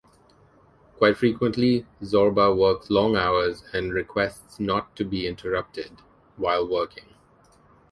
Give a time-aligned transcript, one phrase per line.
[0.97, 5.91] Quite frequently Zorba works long hours and requests not to be interrupted
[6.37, 7.13] while working.